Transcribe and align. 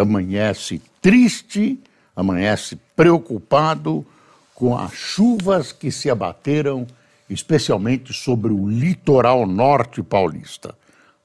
amanhece 0.00 0.80
triste, 1.00 1.78
amanhece 2.14 2.76
preocupado 2.94 4.06
com 4.54 4.76
as 4.76 4.92
chuvas 4.92 5.72
que 5.72 5.90
se 5.90 6.10
abateram, 6.10 6.86
especialmente 7.28 8.12
sobre 8.12 8.52
o 8.52 8.68
litoral 8.68 9.46
norte 9.46 10.02
paulista. 10.02 10.74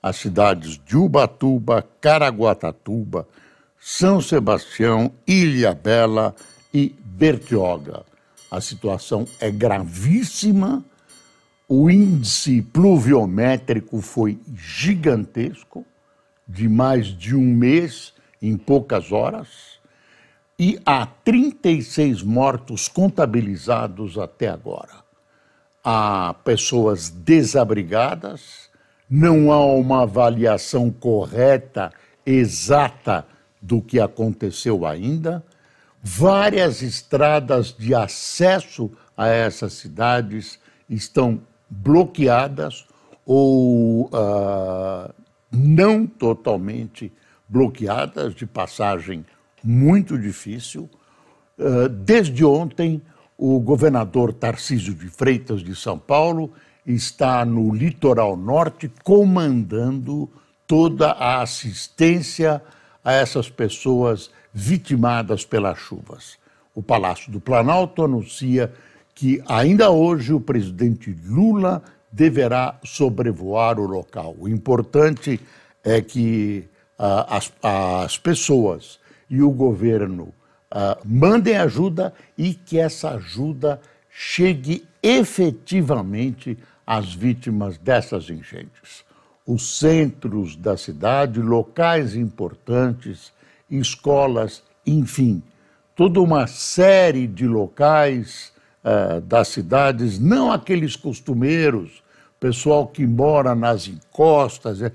As 0.01 0.17
cidades 0.17 0.79
de 0.85 0.97
Ubatuba, 0.97 1.87
Caraguatatuba, 2.01 3.27
São 3.79 4.19
Sebastião, 4.19 5.11
Ilha 5.27 5.73
Bela 5.73 6.35
e 6.73 6.95
Bertioga. 7.05 8.03
A 8.49 8.59
situação 8.59 9.25
é 9.39 9.49
gravíssima, 9.51 10.83
o 11.69 11.89
índice 11.89 12.61
pluviométrico 12.61 14.01
foi 14.01 14.37
gigantesco, 14.53 15.85
de 16.45 16.67
mais 16.67 17.07
de 17.07 17.33
um 17.33 17.45
mês 17.45 18.13
em 18.41 18.57
poucas 18.57 19.11
horas 19.11 19.79
e 20.57 20.79
há 20.85 21.05
36 21.05 22.21
mortos 22.21 22.87
contabilizados 22.87 24.17
até 24.17 24.47
agora. 24.47 25.01
Há 25.83 26.35
pessoas 26.43 27.09
desabrigadas, 27.09 28.69
não 29.09 29.51
há 29.51 29.65
uma 29.65 30.03
avaliação 30.03 30.91
correta, 30.91 31.91
exata 32.25 33.25
do 33.59 33.81
que 33.81 33.99
aconteceu 33.99 34.85
ainda. 34.85 35.43
Várias 36.03 36.83
estradas 36.83 37.75
de 37.75 37.95
acesso 37.95 38.91
a 39.17 39.27
essas 39.27 39.73
cidades 39.73 40.59
estão 40.87 41.41
bloqueadas 41.67 42.85
ou 43.25 44.05
uh, 44.05 45.11
não 45.51 46.05
totalmente 46.05 47.11
bloqueadas, 47.51 48.33
de 48.33 48.45
passagem 48.45 49.25
muito 49.61 50.17
difícil. 50.17 50.89
Eh, 51.59 51.89
desde 51.89 52.45
ontem, 52.45 53.01
o 53.37 53.59
governador 53.59 54.33
Tarcísio 54.33 54.93
de 54.93 55.09
Freitas 55.09 55.61
de 55.61 55.75
São 55.75 55.99
Paulo 55.99 56.51
está 56.85 57.43
no 57.43 57.75
litoral 57.75 58.37
norte 58.37 58.89
comandando 59.03 60.29
toda 60.65 61.11
a 61.11 61.41
assistência 61.41 62.61
a 63.03 63.11
essas 63.11 63.49
pessoas 63.49 64.31
vitimadas 64.53 65.43
pelas 65.43 65.77
chuvas. 65.77 66.37
O 66.73 66.81
Palácio 66.81 67.31
do 67.31 67.41
Planalto 67.41 68.03
anuncia 68.03 68.71
que 69.13 69.43
ainda 69.45 69.91
hoje 69.91 70.33
o 70.33 70.39
presidente 70.39 71.15
Lula 71.25 71.83
deverá 72.11 72.79
sobrevoar 72.83 73.79
o 73.79 73.85
local. 73.85 74.35
O 74.39 74.47
importante 74.47 75.39
é 75.83 76.01
que 76.01 76.69
as, 77.27 77.51
as 77.63 78.17
pessoas 78.17 78.99
e 79.29 79.41
o 79.41 79.49
governo 79.49 80.33
uh, 80.71 80.99
mandem 81.05 81.57
ajuda 81.57 82.13
e 82.37 82.53
que 82.53 82.77
essa 82.77 83.11
ajuda 83.11 83.79
chegue 84.09 84.85
efetivamente 85.01 86.57
às 86.85 87.13
vítimas 87.13 87.77
dessas 87.77 88.29
enchentes. 88.29 89.03
Os 89.45 89.79
centros 89.79 90.55
da 90.55 90.77
cidade, 90.77 91.41
locais 91.41 92.15
importantes, 92.15 93.33
escolas, 93.69 94.61
enfim, 94.85 95.41
toda 95.95 96.21
uma 96.21 96.45
série 96.45 97.25
de 97.25 97.47
locais 97.47 98.51
uh, 98.83 99.21
das 99.21 99.47
cidades, 99.47 100.19
não 100.19 100.51
aqueles 100.51 100.95
costumeiros, 100.95 102.03
pessoal 102.39 102.87
que 102.87 103.05
mora 103.05 103.53
nas 103.53 103.87
encostas, 103.87 104.81
é, 104.81 104.91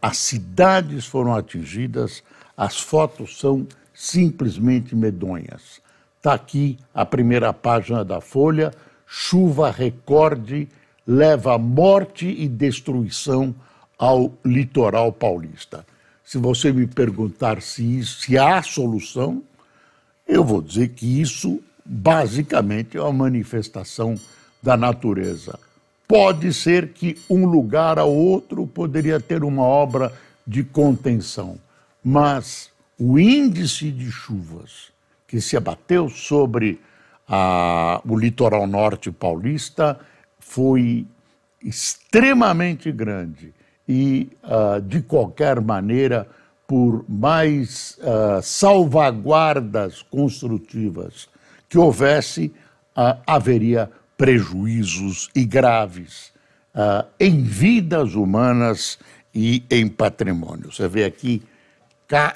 as 0.00 0.18
cidades 0.18 1.06
foram 1.06 1.34
atingidas, 1.34 2.22
as 2.56 2.80
fotos 2.80 3.38
são 3.38 3.66
simplesmente 3.92 4.94
medonhas. 4.94 5.80
Está 6.16 6.34
aqui 6.34 6.78
a 6.94 7.04
primeira 7.04 7.52
página 7.52 8.04
da 8.04 8.20
Folha: 8.20 8.72
chuva 9.06 9.70
recorde 9.70 10.68
leva 11.06 11.58
morte 11.58 12.26
e 12.26 12.48
destruição 12.48 13.54
ao 13.98 14.32
litoral 14.44 15.12
paulista. 15.12 15.84
Se 16.24 16.38
você 16.38 16.72
me 16.72 16.86
perguntar 16.86 17.60
se, 17.60 17.98
isso, 17.98 18.22
se 18.22 18.38
há 18.38 18.62
solução, 18.62 19.42
eu 20.26 20.42
vou 20.42 20.62
dizer 20.62 20.88
que 20.88 21.20
isso 21.20 21.62
basicamente 21.84 22.96
é 22.96 23.02
uma 23.02 23.12
manifestação 23.12 24.14
da 24.62 24.76
natureza. 24.76 25.58
Pode 26.14 26.54
ser 26.54 26.90
que 26.90 27.18
um 27.28 27.44
lugar 27.44 27.98
ao 27.98 28.14
outro 28.14 28.64
poderia 28.68 29.18
ter 29.18 29.42
uma 29.42 29.64
obra 29.64 30.12
de 30.46 30.62
contenção, 30.62 31.58
mas 32.04 32.70
o 32.96 33.18
índice 33.18 33.90
de 33.90 34.12
chuvas 34.12 34.92
que 35.26 35.40
se 35.40 35.56
abateu 35.56 36.08
sobre 36.08 36.80
a, 37.26 38.00
o 38.08 38.16
litoral 38.16 38.64
norte 38.64 39.10
paulista 39.10 39.98
foi 40.38 41.04
extremamente 41.60 42.92
grande 42.92 43.52
e, 43.88 44.30
uh, 44.44 44.80
de 44.80 45.02
qualquer 45.02 45.60
maneira, 45.60 46.28
por 46.64 47.04
mais 47.08 47.98
uh, 47.98 48.40
salvaguardas 48.40 50.00
construtivas 50.00 51.28
que 51.68 51.76
houvesse, 51.76 52.54
uh, 52.96 53.18
haveria 53.26 53.90
prejuízos 54.16 55.28
e 55.34 55.44
graves 55.44 56.32
uh, 56.74 57.06
em 57.18 57.42
vidas 57.42 58.14
humanas 58.14 58.98
e 59.34 59.64
em 59.70 59.88
patrimônio. 59.88 60.72
Você 60.72 60.88
vê 60.88 61.04
aqui 61.04 61.42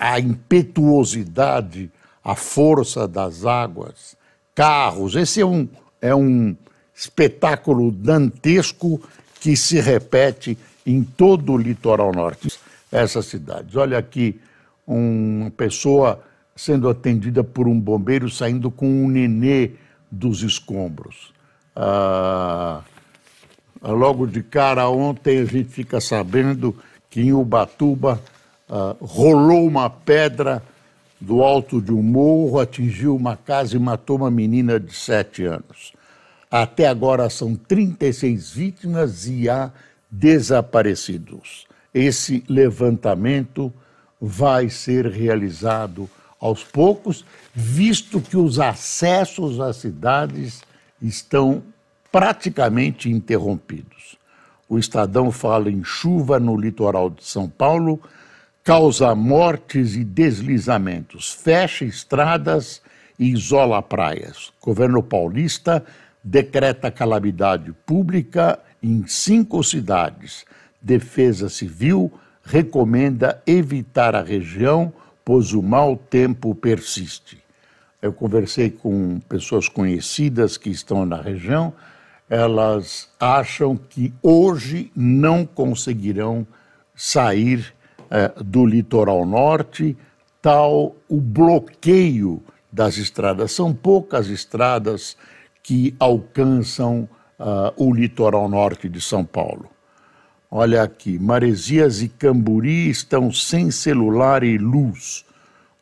a 0.01 0.19
impetuosidade, 0.19 1.91
a 2.25 2.35
força 2.35 3.07
das 3.07 3.45
águas, 3.45 4.17
carros. 4.55 5.15
Esse 5.15 5.41
é 5.41 5.47
um, 5.47 5.69
é 6.01 6.15
um 6.15 6.57
espetáculo 6.95 7.93
dantesco 7.93 9.01
que 9.41 9.57
se 9.57 9.81
repete 9.81 10.59
em 10.85 11.05
todo 11.05 11.53
o 11.53 11.57
litoral 11.59 12.13
norte. 12.13 12.59
Essas 12.91 13.27
cidades. 13.27 13.77
Olha 13.77 13.99
aqui, 13.99 14.41
uma 14.87 15.51
pessoa 15.51 16.25
sendo 16.57 16.89
atendida 16.89 17.45
por 17.45 17.69
um 17.69 17.79
bombeiro 17.79 18.29
saindo 18.31 18.71
com 18.71 18.89
um 18.89 19.09
nenê 19.09 19.73
dos 20.11 20.43
escombros. 20.43 21.33
Ah, 21.81 22.81
logo 23.81 24.27
de 24.27 24.43
cara, 24.43 24.89
ontem 24.89 25.39
a 25.39 25.45
gente 25.45 25.69
fica 25.69 26.01
sabendo 26.01 26.75
que 27.09 27.21
em 27.21 27.33
Ubatuba 27.33 28.21
ah, 28.69 28.97
rolou 29.01 29.65
uma 29.65 29.89
pedra 29.89 30.61
do 31.21 31.41
alto 31.41 31.81
de 31.81 31.93
um 31.93 32.03
morro, 32.03 32.59
atingiu 32.59 33.15
uma 33.15 33.37
casa 33.37 33.77
e 33.77 33.79
matou 33.79 34.17
uma 34.17 34.31
menina 34.31 34.81
de 34.81 34.93
sete 34.93 35.45
anos. 35.45 35.93
Até 36.51 36.89
agora 36.89 37.31
são 37.31 37.55
36 37.55 38.51
vítimas 38.51 39.29
e 39.29 39.49
há 39.49 39.71
desaparecidos. 40.11 41.65
Esse 41.95 42.43
levantamento 42.49 43.73
vai 44.21 44.69
ser 44.69 45.07
realizado 45.07 46.11
aos 46.41 46.65
poucos, 46.65 47.25
visto 47.55 48.21
que 48.21 48.37
os 48.37 48.59
acessos 48.59 49.61
às 49.61 49.77
cidades 49.77 50.67
estão 51.01 51.63
praticamente 52.11 53.11
interrompidos. 53.11 54.17
O 54.69 54.79
Estadão 54.79 55.31
fala 55.31 55.71
em 55.71 55.83
chuva 55.83 56.39
no 56.39 56.57
litoral 56.57 57.09
de 57.09 57.25
São 57.25 57.49
Paulo, 57.49 58.01
causa 58.63 59.15
mortes 59.15 59.95
e 59.95 60.05
deslizamentos, 60.05 61.33
fecha 61.33 61.85
estradas 61.85 62.83
e 63.19 63.31
isola 63.31 63.81
praias. 63.83 64.53
Governo 64.61 65.03
paulista 65.03 65.85
decreta 66.23 66.91
calamidade 66.91 67.73
pública 67.87 68.59
em 68.83 69.07
cinco 69.07 69.63
cidades. 69.65 70.45
Defesa 70.81 71.49
Civil 71.49 72.13
recomenda 72.43 73.43
evitar 73.47 74.15
a 74.15 74.23
região, 74.23 74.93
pois 75.25 75.53
o 75.53 75.63
mau 75.63 75.97
tempo 75.97 76.55
persiste. 76.55 77.38
Eu 78.01 78.13
conversei 78.13 78.71
com 78.71 79.21
pessoas 79.29 79.69
conhecidas 79.69 80.57
que 80.57 80.71
estão 80.71 81.05
na 81.05 81.21
região, 81.21 81.73
elas 82.31 83.09
acham 83.19 83.77
que 83.77 84.13
hoje 84.23 84.93
não 84.95 85.47
conseguirão 85.47 86.47
sair 86.95 87.75
eh, 88.11 88.33
do 88.45 88.67
litoral 88.67 89.25
norte 89.25 89.97
tal 90.41 90.97
o 91.09 91.21
bloqueio 91.21 92.43
das 92.73 92.97
estradas. 92.97 93.53
São 93.53 93.75
poucas 93.75 94.29
estradas 94.29 95.17
que 95.63 95.95
alcançam 95.99 97.09
uh, 97.39 97.73
o 97.77 97.93
litoral 97.93 98.49
norte 98.49 98.89
de 98.89 99.01
São 99.01 99.25
Paulo. 99.25 99.69
Olha 100.51 100.83
aqui, 100.83 101.19
Maresias 101.19 102.01
e 102.01 102.09
Camburi 102.09 102.89
estão 102.89 103.31
sem 103.31 103.71
celular 103.71 104.43
e 104.43 104.57
luz. 104.57 105.27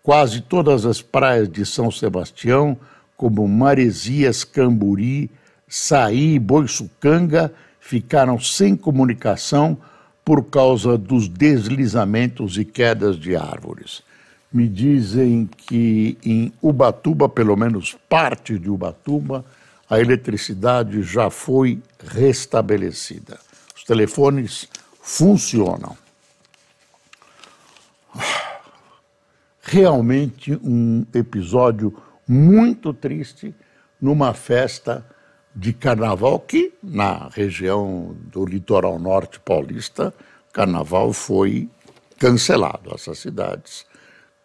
Quase 0.07 0.41
todas 0.41 0.87
as 0.87 1.03
praias 1.03 1.49
de 1.49 1.67
São 1.67 1.91
Sebastião, 1.91 2.79
como 3.17 3.49
Maresias, 3.49 4.45
Camburi, 4.45 5.29
Saí 5.67 6.35
e 6.35 6.39
Boiçucanga, 6.39 7.53
ficaram 7.81 8.39
sem 8.39 8.77
comunicação 8.77 9.77
por 10.25 10.45
causa 10.45 10.97
dos 10.97 11.27
deslizamentos 11.27 12.57
e 12.57 12.65
quedas 12.65 13.19
de 13.19 13.35
árvores. 13.35 14.05
Me 14.53 14.69
dizem 14.69 15.51
que 15.57 16.17
em 16.25 16.53
Ubatuba, 16.63 17.29
pelo 17.29 17.57
menos 17.57 17.97
parte 18.09 18.61
de 18.61 18.71
Ubatuba, 18.71 19.45
a 19.91 19.99
eletricidade 19.99 21.03
já 21.03 21.31
foi 21.31 21.83
restabelecida. 21.99 23.41
Os 23.77 23.83
telefones 23.83 24.69
funcionam. 25.03 25.97
Realmente 29.69 30.55
um 30.63 31.05
episódio 31.13 31.93
muito 32.27 32.95
triste 32.95 33.53
numa 34.01 34.33
festa 34.33 35.05
de 35.57 35.73
carnaval 35.73 36.39
que, 36.39 36.73
na 36.81 37.29
região 37.33 38.17
do 38.31 38.47
litoral 38.47 38.97
norte 38.97 39.41
paulista, 39.41 40.15
carnaval 40.53 41.13
foi 41.13 41.69
cancelado. 42.17 42.95
Essas 42.95 43.19
cidades 43.19 43.85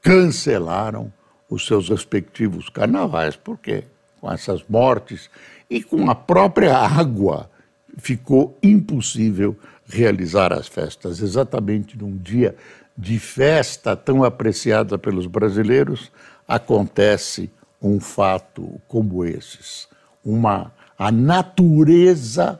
cancelaram 0.01 1.13
os 1.47 1.67
seus 1.67 1.89
respectivos 1.89 2.67
carnavais, 2.67 3.35
porque 3.35 3.83
com 4.19 4.31
essas 4.31 4.65
mortes 4.67 5.29
e 5.69 5.83
com 5.83 6.09
a 6.09 6.15
própria 6.15 6.75
água 6.75 7.47
ficou 7.95 8.57
impossível 8.63 9.55
realizar 9.85 10.51
as 10.51 10.67
festas. 10.67 11.19
Exatamente 11.19 11.95
num 11.95 12.17
dia 12.17 12.55
de 12.97 13.19
festa 13.19 13.95
tão 13.95 14.23
apreciada 14.23 14.97
pelos 14.97 15.25
brasileiros, 15.25 16.11
acontece 16.47 17.49
um 17.81 17.99
fato 17.99 18.79
como 18.87 19.25
esses. 19.25 19.87
Uma 20.23 20.71
a 20.97 21.11
natureza 21.11 22.59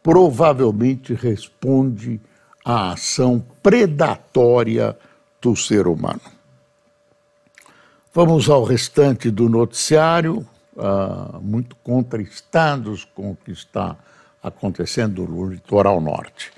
provavelmente 0.00 1.12
responde 1.12 2.20
à 2.64 2.92
ação 2.92 3.44
predatória 3.62 4.96
do 5.40 5.56
ser 5.56 5.88
humano. 5.88 6.20
Vamos 8.14 8.48
ao 8.48 8.62
restante 8.62 9.30
do 9.30 9.48
noticiário, 9.48 10.46
uh, 10.76 11.40
muito 11.40 11.74
contristados 11.82 13.04
com 13.04 13.32
o 13.32 13.36
que 13.36 13.50
está 13.50 13.96
acontecendo 14.42 15.26
no 15.26 15.46
litoral 15.46 16.00
norte. 16.00 16.52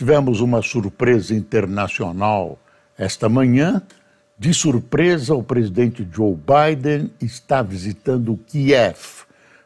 Tivemos 0.00 0.40
uma 0.40 0.62
surpresa 0.62 1.34
internacional 1.34 2.58
esta 2.96 3.28
manhã. 3.28 3.82
De 4.38 4.54
surpresa, 4.54 5.34
o 5.34 5.42
presidente 5.42 6.08
Joe 6.10 6.34
Biden 6.34 7.10
está 7.20 7.60
visitando 7.60 8.40
Kiev 8.46 8.96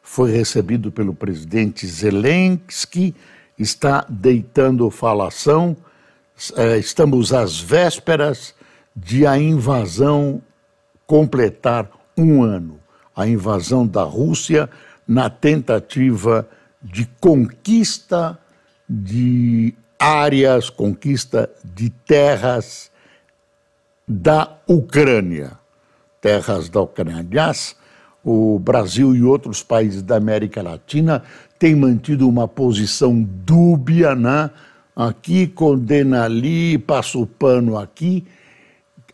foi 0.03 0.33
recebido 0.33 0.91
pelo 0.91 1.15
presidente 1.15 1.87
Zelensky, 1.87 3.15
está 3.57 4.05
deitando 4.09 4.91
falação. 4.91 5.77
Eh, 6.57 6.79
estamos 6.79 7.33
às 7.33 7.61
vésperas 7.61 8.57
de 8.93 9.25
a 9.25 9.39
invasão 9.39 10.43
completar 11.07 11.89
um 12.19 12.43
ano 12.43 12.81
a 13.15 13.25
invasão 13.29 13.87
da 13.87 14.03
Rússia 14.03 14.69
na 15.07 15.31
tentativa 15.31 16.45
de 16.83 17.09
conquista 17.21 18.37
de 18.89 19.73
áreas, 19.99 20.71
conquista 20.71 21.51
de 21.65 21.91
terras 21.91 22.91
da 24.07 24.59
Ucrânia. 24.67 25.53
Terras 26.21 26.69
da 26.69 26.81
Ucrânia. 26.81 27.19
Aliás, 27.19 27.77
o 28.25 28.59
Brasil 28.59 29.15
e 29.15 29.23
outros 29.23 29.63
países 29.63 30.03
da 30.03 30.17
América 30.17 30.63
Latina 30.63 31.23
têm 31.59 31.75
mantido 31.75 32.29
uma 32.29 32.49
posição 32.49 33.23
dúbia, 33.23 34.15
né? 34.15 34.51
Aqui 34.97 35.47
condena 35.47 36.25
ali, 36.25 36.79
passa 36.79 37.19
o 37.19 37.27
pano 37.27 37.77
aqui. 37.77 38.25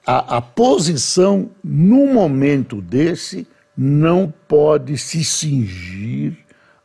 A, 0.06 0.36
a 0.36 0.40
posição, 0.42 1.50
num 1.62 2.12
momento 2.12 2.80
desse, 2.80 3.46
não 3.76 4.32
pode 4.46 4.98
se 4.98 5.24
cingir 5.24 6.36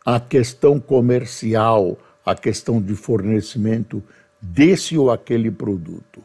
à 0.06 0.19
questão 0.19 0.80
comercial, 0.80 1.97
à 2.25 2.36
questão 2.36 2.81
de 2.81 2.95
fornecimento 2.95 4.04
desse 4.42 4.98
ou 4.98 5.12
aquele 5.12 5.51
produto. 5.51 6.24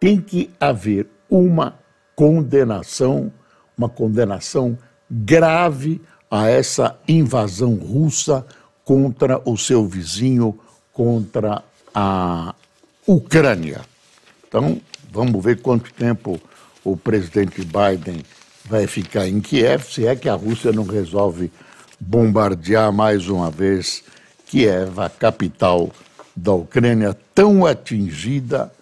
Tem 0.00 0.20
que 0.20 0.50
haver 0.58 1.06
uma 1.28 1.78
condenação, 2.14 3.32
uma 3.76 3.88
condenação 3.88 4.78
grave 5.10 6.00
a 6.30 6.48
essa 6.48 6.98
invasão 7.06 7.74
russa 7.74 8.46
contra 8.84 9.40
o 9.44 9.56
seu 9.56 9.86
vizinho, 9.86 10.58
contra 10.92 11.62
a 11.94 12.54
Ucrânia. 13.06 13.82
Então, 14.48 14.80
vamos 15.12 15.44
ver 15.44 15.60
quanto 15.60 15.92
tempo 15.92 16.40
o 16.84 16.96
presidente 16.96 17.62
Biden 17.62 18.22
vai 18.64 18.86
ficar 18.86 19.28
em 19.28 19.40
Kiev, 19.40 19.84
se 19.84 20.06
é 20.06 20.16
que 20.16 20.28
a 20.28 20.34
Rússia 20.34 20.72
não 20.72 20.84
resolve 20.84 21.50
bombardear 21.98 22.92
mais 22.92 23.28
uma 23.28 23.50
vez 23.50 24.02
Kiev, 24.46 25.00
a 25.00 25.08
capital 25.08 25.90
da 26.34 26.52
Ucrânia, 26.52 27.16
tão 27.34 27.66
atingida, 27.66 28.72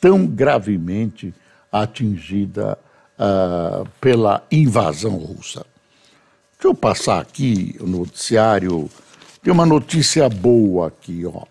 tão 0.00 0.26
gravemente 0.26 1.34
atingida 1.72 2.78
uh, 3.18 3.88
pela 4.00 4.42
invasão 4.50 5.16
russa. 5.16 5.64
Deixa 6.52 6.68
eu 6.68 6.74
passar 6.74 7.20
aqui 7.20 7.76
o 7.80 7.86
noticiário. 7.86 8.88
Tem 9.42 9.52
uma 9.52 9.66
notícia 9.66 10.28
boa 10.28 10.88
aqui, 10.88 11.24
ó. 11.26 11.42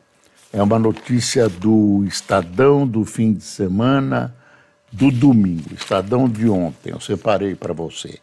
É 0.52 0.62
uma 0.62 0.78
notícia 0.78 1.50
do 1.50 2.04
Estadão 2.08 2.88
do 2.88 3.04
fim 3.04 3.34
de 3.34 3.44
semana, 3.44 4.36
do 4.92 5.10
domingo, 5.10 5.74
Estadão 5.74 6.30
de 6.30 6.47
ontem, 6.47 6.92
eu 6.92 7.00
separei 7.00 7.56
para 7.56 7.74
você. 7.74 8.19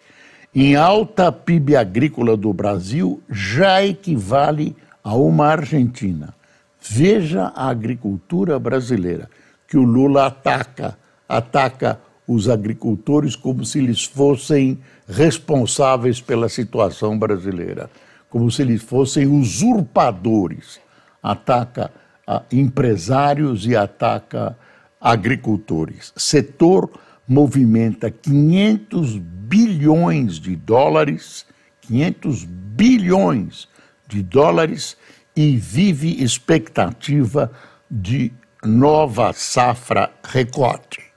Em 0.54 0.76
alta 0.76 1.32
PIB 1.32 1.74
agrícola 1.74 2.36
do 2.36 2.52
Brasil 2.52 3.20
já 3.28 3.84
equivale 3.84 4.76
uma 5.04 5.46
Argentina. 5.46 6.34
Veja 6.80 7.52
a 7.54 7.68
agricultura 7.68 8.58
brasileira, 8.58 9.28
que 9.68 9.76
o 9.76 9.82
Lula 9.82 10.26
ataca, 10.26 10.98
ataca 11.28 12.00
os 12.26 12.48
agricultores 12.48 13.34
como 13.34 13.64
se 13.64 13.78
eles 13.78 14.04
fossem 14.04 14.78
responsáveis 15.08 16.20
pela 16.20 16.48
situação 16.48 17.18
brasileira, 17.18 17.90
como 18.28 18.50
se 18.50 18.62
eles 18.62 18.82
fossem 18.82 19.26
usurpadores. 19.26 20.80
Ataca 21.22 21.90
a 22.26 22.42
empresários 22.52 23.66
e 23.66 23.76
ataca 23.76 24.56
agricultores. 25.00 26.12
Setor 26.16 26.90
movimenta 27.26 28.10
500 28.10 29.18
bilhões 29.18 30.38
de 30.38 30.54
dólares, 30.56 31.44
500 31.82 32.44
bilhões 32.44 33.68
de 34.10 34.22
dólares 34.22 34.96
e 35.34 35.56
vive 35.56 36.22
expectativa 36.22 37.50
de 37.90 38.32
nova 38.62 39.32
safra 39.32 40.10
recorde 40.22 41.10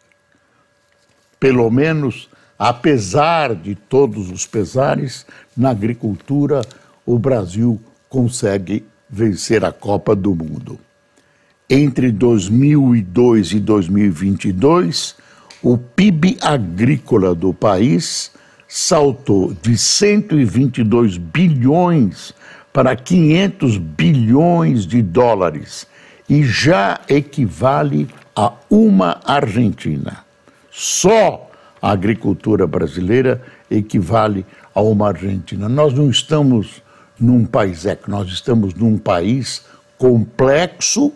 pelo 1.44 1.70
menos, 1.70 2.30
apesar 2.58 3.54
de 3.54 3.76
todos 3.76 4.32
os 4.32 4.46
pesares, 4.46 5.26
na 5.58 5.72
agricultura 5.72 6.62
o 7.06 7.20
Brasil 7.20 7.82
consegue 8.08 8.86
vencer 9.10 9.66
a 9.66 9.70
Copa 9.74 10.16
do 10.16 10.34
Mundo. 10.34 10.80
Entre 11.70 12.14
2002 12.14 13.52
e 13.52 13.60
2022, 13.60 15.18
o 15.62 15.78
PIB 15.78 16.38
agrícola 16.42 17.36
do 17.36 17.54
país 17.54 18.32
saltou 18.66 19.54
de 19.54 19.78
122 19.78 21.18
bilhões 21.18 22.34
para 22.74 22.96
500 22.96 23.78
bilhões 23.78 24.88
de 24.88 25.02
dólares 25.02 25.86
e 26.28 26.44
já 26.44 27.00
equivale 27.08 28.10
a 28.36 28.52
uma 28.70 29.22
Argentina. 29.24 30.26
Só 30.72 31.52
a 31.80 31.92
agricultura 31.92 32.66
brasileira 32.66 33.42
equivale 33.70 34.44
a 34.74 34.82
uma 34.82 35.10
Argentina. 35.10 35.70
Nós 35.70 35.94
não 35.94 36.10
estamos 36.10 36.82
num 37.20 37.46
país 37.46 37.86
eco, 37.86 38.10
nós 38.10 38.30
estamos 38.30 38.74
num 38.74 38.98
país 38.98 39.66
complexo, 39.98 41.14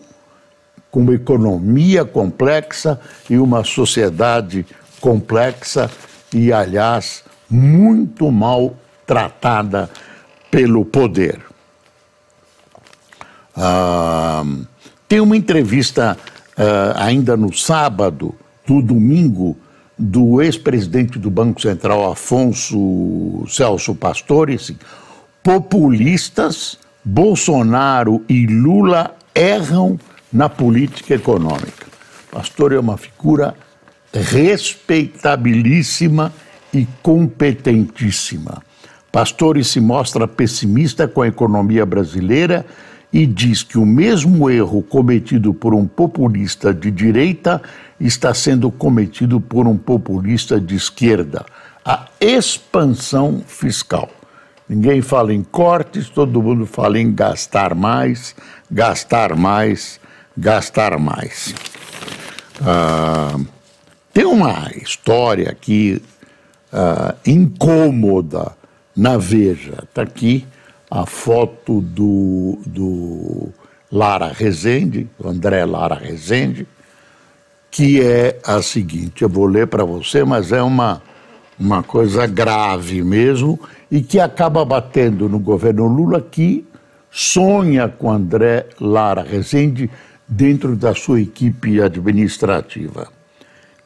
com 0.90 1.00
uma 1.00 1.14
economia 1.14 2.04
complexa 2.04 3.00
e 3.28 3.36
uma 3.36 3.64
sociedade 3.64 4.64
complexa 5.00 5.90
e, 6.32 6.52
aliás, 6.52 7.24
muito 7.50 8.30
mal 8.30 8.74
tratada 9.06 9.90
pelo 10.50 10.84
poder. 10.84 11.40
Ah, 13.56 14.44
tem 15.08 15.20
uma 15.20 15.36
entrevista 15.36 16.16
ah, 16.56 17.04
ainda 17.04 17.36
no 17.36 17.52
sábado, 17.52 18.34
do 18.66 18.82
domingo, 18.82 19.56
do 19.98 20.42
ex-presidente 20.42 21.18
do 21.18 21.30
Banco 21.30 21.60
Central, 21.60 22.12
Afonso 22.12 23.44
Celso 23.48 23.94
Pastores, 23.94 24.72
populistas, 25.42 26.78
Bolsonaro 27.04 28.24
e 28.28 28.46
Lula 28.46 29.16
erram 29.34 29.98
na 30.32 30.48
política 30.48 31.14
econômica. 31.14 31.88
Pastor 32.30 32.72
é 32.72 32.78
uma 32.78 32.96
figura 32.98 33.54
respeitabilíssima 34.12 36.32
e 36.72 36.86
competentíssima. 37.02 38.62
Pastore 39.10 39.64
se 39.64 39.80
mostra 39.80 40.28
pessimista 40.28 41.08
com 41.08 41.22
a 41.22 41.28
economia 41.28 41.86
brasileira 41.86 42.64
e 43.12 43.26
diz 43.26 43.62
que 43.62 43.78
o 43.78 43.86
mesmo 43.86 44.50
erro 44.50 44.82
cometido 44.82 45.54
por 45.54 45.74
um 45.74 45.86
populista 45.86 46.74
de 46.74 46.90
direita 46.90 47.62
está 47.98 48.34
sendo 48.34 48.70
cometido 48.70 49.40
por 49.40 49.66
um 49.66 49.76
populista 49.76 50.60
de 50.60 50.76
esquerda: 50.76 51.44
a 51.84 52.06
expansão 52.20 53.42
fiscal. 53.46 54.10
Ninguém 54.68 55.00
fala 55.00 55.32
em 55.32 55.42
cortes, 55.42 56.10
todo 56.10 56.42
mundo 56.42 56.66
fala 56.66 56.98
em 56.98 57.14
gastar 57.14 57.74
mais, 57.74 58.36
gastar 58.70 59.34
mais, 59.34 59.98
gastar 60.36 60.98
mais. 60.98 61.54
Ah, 62.60 63.38
tem 64.12 64.26
uma 64.26 64.70
história 64.76 65.48
aqui 65.48 66.02
ah, 66.70 67.14
incômoda 67.26 68.57
na 68.98 69.16
Veja. 69.16 69.84
Está 69.84 70.02
aqui 70.02 70.44
a 70.90 71.06
foto 71.06 71.80
do, 71.80 72.58
do 72.66 73.48
Lara 73.90 74.32
Rezende, 74.32 75.08
do 75.18 75.28
André 75.28 75.64
Lara 75.64 75.94
Rezende, 75.94 76.66
que 77.70 78.02
é 78.02 78.40
a 78.44 78.60
seguinte: 78.60 79.22
eu 79.22 79.28
vou 79.28 79.46
ler 79.46 79.68
para 79.68 79.84
você, 79.84 80.24
mas 80.24 80.50
é 80.50 80.60
uma, 80.60 81.00
uma 81.58 81.82
coisa 81.82 82.26
grave 82.26 83.02
mesmo 83.04 83.58
e 83.88 84.00
que 84.02 84.18
acaba 84.18 84.64
batendo 84.64 85.28
no 85.28 85.38
governo 85.38 85.86
Lula, 85.86 86.20
que 86.20 86.66
sonha 87.08 87.88
com 87.88 88.10
André 88.10 88.66
Lara 88.80 89.22
Rezende 89.22 89.88
dentro 90.26 90.74
da 90.74 90.92
sua 90.92 91.20
equipe 91.20 91.80
administrativa. 91.80 93.08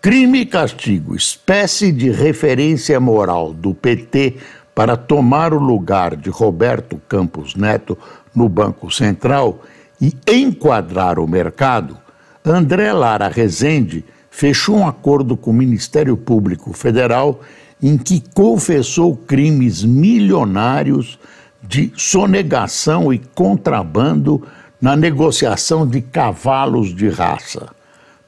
Crime 0.00 0.40
e 0.40 0.46
castigo, 0.46 1.14
espécie 1.14 1.92
de 1.92 2.10
referência 2.10 2.98
moral 2.98 3.52
do 3.52 3.72
PT 3.72 4.36
para 4.74 4.96
tomar 4.96 5.52
o 5.52 5.58
lugar 5.58 6.16
de 6.16 6.30
Roberto 6.30 7.00
Campos 7.08 7.54
Neto 7.54 7.96
no 8.34 8.48
Banco 8.48 8.90
Central 8.90 9.62
e 10.00 10.14
enquadrar 10.26 11.18
o 11.18 11.28
mercado, 11.28 11.96
André 12.44 12.92
Lara 12.92 13.28
Rezende 13.28 14.04
fechou 14.30 14.76
um 14.76 14.86
acordo 14.86 15.36
com 15.36 15.50
o 15.50 15.54
Ministério 15.54 16.16
Público 16.16 16.72
Federal 16.72 17.40
em 17.80 17.98
que 17.98 18.22
confessou 18.34 19.16
crimes 19.16 19.84
milionários 19.84 21.18
de 21.62 21.92
sonegação 21.96 23.12
e 23.12 23.18
contrabando 23.18 24.42
na 24.80 24.96
negociação 24.96 25.86
de 25.86 26.00
cavalos 26.00 26.94
de 26.94 27.08
raça. 27.08 27.68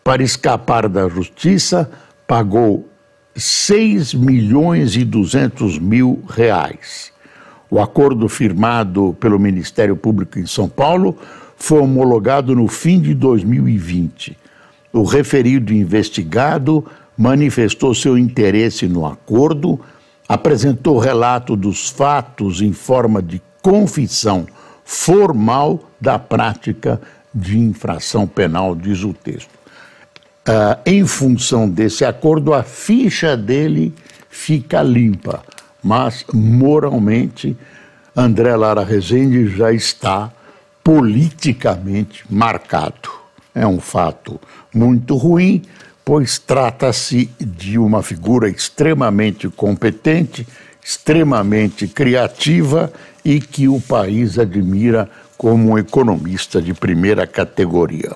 Para 0.04 0.22
escapar 0.22 0.88
da 0.88 1.08
justiça, 1.08 1.90
pagou 2.26 2.88
6 3.36 4.14
milhões 4.14 4.96
e 4.96 5.04
200 5.04 5.78
mil 5.78 6.22
reais. 6.28 7.12
O 7.70 7.80
acordo 7.80 8.28
firmado 8.28 9.16
pelo 9.18 9.38
Ministério 9.38 9.96
Público 9.96 10.38
em 10.38 10.46
São 10.46 10.68
Paulo 10.68 11.18
foi 11.56 11.80
homologado 11.80 12.54
no 12.54 12.68
fim 12.68 13.00
de 13.00 13.14
2020. 13.14 14.36
O 14.92 15.02
referido 15.02 15.72
investigado 15.72 16.84
manifestou 17.16 17.94
seu 17.94 18.16
interesse 18.16 18.86
no 18.86 19.06
acordo, 19.06 19.80
apresentou 20.28 20.98
relato 20.98 21.56
dos 21.56 21.88
fatos 21.88 22.60
em 22.60 22.72
forma 22.72 23.20
de 23.20 23.42
confissão 23.60 24.46
formal 24.84 25.90
da 26.00 26.18
prática 26.18 27.00
de 27.34 27.58
infração 27.58 28.26
penal, 28.26 28.76
diz 28.76 29.02
o 29.02 29.12
texto. 29.12 29.63
Uh, 30.46 30.78
em 30.84 31.06
função 31.06 31.66
desse 31.68 32.04
acordo, 32.04 32.52
a 32.52 32.62
ficha 32.62 33.34
dele 33.34 33.94
fica 34.28 34.82
limpa, 34.82 35.42
mas 35.82 36.22
moralmente, 36.34 37.56
André 38.14 38.54
Lara 38.54 38.84
Rezende 38.84 39.48
já 39.48 39.72
está 39.72 40.30
politicamente 40.82 42.24
marcado. 42.28 43.08
É 43.54 43.66
um 43.66 43.80
fato 43.80 44.38
muito 44.74 45.16
ruim, 45.16 45.62
pois 46.04 46.38
trata-se 46.38 47.30
de 47.40 47.78
uma 47.78 48.02
figura 48.02 48.46
extremamente 48.46 49.48
competente, 49.48 50.46
extremamente 50.84 51.88
criativa 51.88 52.92
e 53.24 53.40
que 53.40 53.66
o 53.66 53.80
país 53.80 54.38
admira 54.38 55.08
como 55.38 55.72
um 55.72 55.78
economista 55.78 56.60
de 56.60 56.74
primeira 56.74 57.26
categoria. 57.26 58.14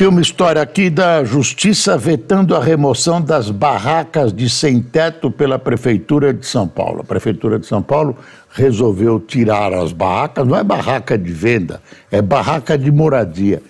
Tem 0.00 0.08
uma 0.08 0.22
história 0.22 0.62
aqui 0.62 0.88
da 0.88 1.22
justiça 1.24 1.98
vetando 1.98 2.56
a 2.56 2.64
remoção 2.64 3.20
das 3.20 3.50
barracas 3.50 4.32
de 4.32 4.48
sem-teto 4.48 5.30
pela 5.30 5.58
Prefeitura 5.58 6.32
de 6.32 6.46
São 6.46 6.66
Paulo. 6.66 7.02
A 7.02 7.04
Prefeitura 7.04 7.58
de 7.58 7.66
São 7.66 7.82
Paulo 7.82 8.16
resolveu 8.48 9.20
tirar 9.20 9.74
as 9.74 9.92
barracas, 9.92 10.46
não 10.46 10.56
é 10.56 10.64
barraca 10.64 11.18
de 11.18 11.30
venda, 11.30 11.82
é 12.10 12.22
barraca 12.22 12.78
de 12.78 12.90
moradia. 12.90 13.62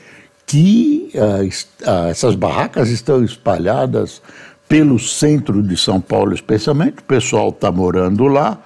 Que 0.47 1.11
uh, 1.17 1.49
uh, 1.49 2.07
essas 2.09 2.37
barracas 2.37 2.91
estão 2.91 3.25
espalhadas 3.25 4.23
pelo 4.69 5.01
centro 5.01 5.61
de 5.61 5.77
São 5.77 6.01
Paulo, 6.01 6.33
especialmente. 6.33 6.99
O 6.99 7.05
pessoal 7.09 7.49
está 7.49 7.73
morando 7.73 8.29
lá. 8.29 8.57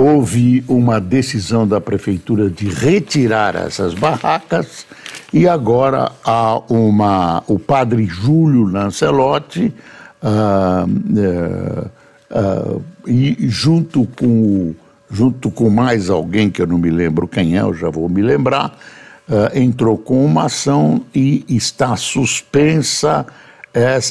Houve 0.00 0.62
uma 0.68 1.00
decisão 1.00 1.66
da 1.66 1.80
prefeitura 1.80 2.48
de 2.48 2.68
retirar 2.68 3.56
essas 3.56 3.94
barracas 3.94 4.86
e 5.32 5.48
agora 5.48 6.12
há 6.24 6.56
uma, 6.68 7.42
o 7.48 7.58
padre 7.58 8.06
Júlio 8.06 8.62
Lancelotti, 8.62 9.74
ah, 10.22 10.86
ah, 12.30 12.76
e 13.08 13.36
junto 13.48 14.06
com, 14.16 14.72
junto 15.10 15.50
com 15.50 15.68
mais 15.68 16.08
alguém 16.08 16.48
que 16.48 16.62
eu 16.62 16.66
não 16.68 16.78
me 16.78 16.90
lembro 16.90 17.26
quem 17.26 17.58
é, 17.58 17.62
eu 17.62 17.74
já 17.74 17.90
vou 17.90 18.08
me 18.08 18.22
lembrar, 18.22 18.78
ah, 19.28 19.50
entrou 19.52 19.98
com 19.98 20.24
uma 20.24 20.44
ação 20.44 21.02
e 21.12 21.44
está 21.48 21.96
suspensa 21.96 23.26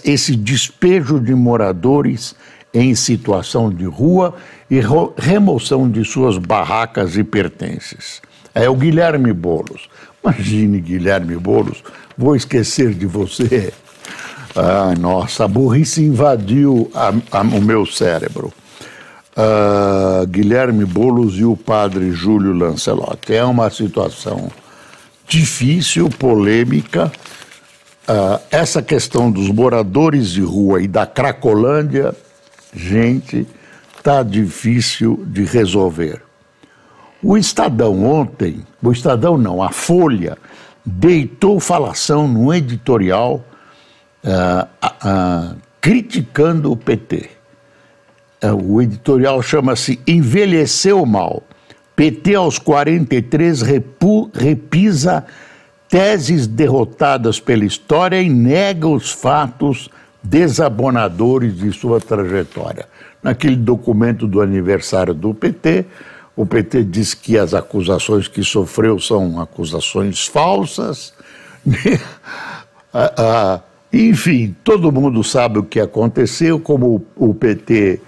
esse 0.04 0.36
despejo 0.36 1.18
de 1.18 1.34
moradores 1.34 2.36
em 2.74 2.94
situação 2.96 3.70
de 3.70 3.86
rua 3.86 4.36
e 4.70 4.80
remoção 5.18 5.90
de 5.90 6.04
suas 6.04 6.38
barracas 6.38 7.18
e 7.18 7.24
pertences. 7.24 8.22
É 8.54 8.70
o 8.70 8.76
Guilherme 8.76 9.34
Bolos. 9.34 9.90
Imagine, 10.24 10.82
Guilherme 10.82 11.36
Boulos, 11.38 11.84
vou 12.18 12.36
esquecer 12.36 12.94
de 12.94 13.06
você. 13.06 13.74
Ah, 14.56 14.94
nossa, 15.00 15.46
a 15.46 15.48
burrice 15.48 16.02
invadiu 16.02 16.90
a, 16.94 17.14
a, 17.32 17.42
o 17.42 17.62
meu 17.62 17.86
cérebro. 17.86 18.52
Ah, 19.36 20.26
Guilherme 20.28 20.84
Boulos 20.84 21.38
e 21.38 21.46
o 21.46 21.56
padre 21.56 22.12
Júlio 22.12 22.54
Lancelotti. 22.54 23.36
É 23.36 23.44
uma 23.46 23.70
situação 23.70 24.52
difícil, 25.28 26.10
polêmica. 26.10 27.12
Ah, 28.08 28.42
essa 28.50 28.82
questão 28.82 29.30
dos 29.30 29.50
moradores 29.50 30.32
de 30.32 30.42
rua 30.42 30.82
e 30.82 30.88
da 30.88 31.06
Cracolândia, 31.06 32.16
gente, 32.78 33.48
está 33.98 34.24
difícil 34.24 35.24
de 35.26 35.44
resolver. 35.44 36.22
O 37.22 37.36
Estadão 37.36 38.06
ontem, 38.06 38.66
o 38.82 38.92
Estadão 38.92 39.38
não, 39.38 39.62
a 39.62 39.72
Folha, 39.72 40.38
deitou 40.86 41.60
falação 41.60 42.28
no 42.28 42.54
editorial 42.54 43.44
uh, 44.24 44.68
uh, 44.86 45.58
criticando 45.82 46.72
o 46.72 46.78
PT. 46.78 47.30
Uh, 48.44 48.74
o 48.74 48.82
editorial 48.82 49.42
chama-se 49.42 50.00
Envelheceu 50.08 51.06
Mal. 51.06 51.44
PT 51.96 52.36
aos 52.36 52.60
43 52.60 53.62
repu, 53.64 54.30
repisa 54.34 55.26
teses 55.90 56.46
derrotadas 56.46 57.40
pela 57.40 57.66
história 57.66 58.22
e 58.22 58.30
nega 58.30 58.88
os 58.88 59.12
fatos 59.12 59.90
desabonadores 60.24 61.58
de 61.58 61.72
sua 61.72 62.00
trajetória. 62.00 62.86
Naquele 63.22 63.56
documento 63.56 64.28
do 64.28 64.42
aniversário 64.42 65.14
do 65.14 65.34
PT, 65.34 65.86
o 66.36 66.46
PT 66.46 66.84
diz 66.84 67.14
que 67.14 67.38
as 67.38 67.54
acusações 67.54 68.28
que 68.28 68.44
sofreu 68.44 69.00
são 69.00 69.40
acusações 69.42 70.26
falsas. 70.26 71.14
a, 72.94 73.14
a, 73.18 73.60
Enfim, 73.92 74.56
todo 74.64 74.92
mundo 74.92 75.24
sabe 75.24 75.60
o 75.60 75.64
que 75.64 75.80
aconteceu, 75.80 76.60
como 76.60 77.04
o 77.16 77.34
PT 77.34 78.00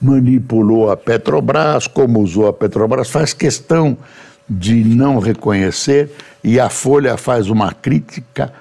manipulou 0.00 0.90
a 0.90 0.96
Petrobras, 0.96 1.86
como 1.86 2.20
usou 2.20 2.48
a 2.48 2.52
Petrobras, 2.52 3.08
faz 3.08 3.32
questão 3.32 3.96
de 4.48 4.84
não 4.84 5.18
reconhecer 5.18 6.10
e 6.42 6.60
a 6.60 6.68
Folha 6.68 7.16
faz 7.16 7.48
uma 7.48 7.72
crítica 7.72 8.52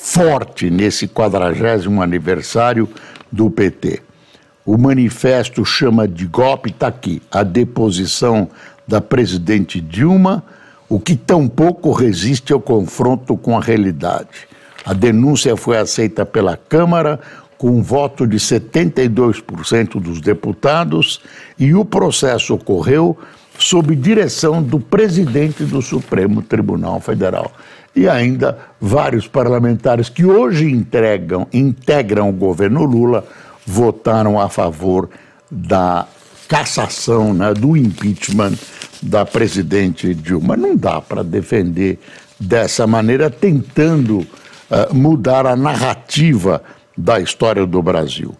forte 0.00 0.70
nesse 0.70 1.08
quadragésimo 1.08 2.00
aniversário 2.00 2.88
do 3.32 3.50
PT. 3.50 4.00
O 4.64 4.78
manifesto 4.78 5.64
chama 5.64 6.06
de 6.06 6.24
golpe, 6.24 6.70
está 6.70 6.86
aqui, 6.86 7.20
a 7.30 7.42
deposição 7.42 8.48
da 8.86 9.00
presidente 9.00 9.80
Dilma, 9.80 10.44
o 10.88 11.00
que 11.00 11.16
tampouco 11.16 11.90
resiste 11.90 12.52
ao 12.52 12.60
confronto 12.60 13.36
com 13.36 13.58
a 13.58 13.60
realidade. 13.60 14.46
A 14.84 14.94
denúncia 14.94 15.56
foi 15.56 15.76
aceita 15.76 16.24
pela 16.24 16.56
Câmara 16.56 17.18
com 17.58 17.70
um 17.70 17.82
voto 17.82 18.26
de 18.26 18.36
72% 18.36 20.00
dos 20.00 20.20
deputados 20.20 21.20
e 21.58 21.74
o 21.74 21.84
processo 21.84 22.54
ocorreu 22.54 23.18
sob 23.58 23.96
direção 23.96 24.62
do 24.62 24.78
presidente 24.78 25.64
do 25.64 25.82
Supremo 25.82 26.40
Tribunal 26.40 27.00
Federal. 27.00 27.52
E 27.94 28.08
ainda 28.08 28.58
vários 28.80 29.26
parlamentares 29.26 30.08
que 30.08 30.24
hoje 30.24 30.70
entregam, 30.70 31.46
integram 31.52 32.28
o 32.28 32.32
governo 32.32 32.84
Lula 32.84 33.24
votaram 33.66 34.40
a 34.40 34.48
favor 34.48 35.08
da 35.50 36.06
cassação, 36.48 37.34
né, 37.34 37.52
do 37.52 37.76
impeachment 37.76 38.54
da 39.02 39.24
presidente 39.24 40.14
Dilma. 40.14 40.56
Não 40.56 40.76
dá 40.76 41.00
para 41.00 41.22
defender 41.22 41.98
dessa 42.40 42.86
maneira, 42.86 43.28
tentando 43.28 44.20
uh, 44.20 44.94
mudar 44.94 45.46
a 45.46 45.56
narrativa 45.56 46.62
da 46.96 47.20
história 47.20 47.66
do 47.66 47.82
Brasil. 47.82 48.34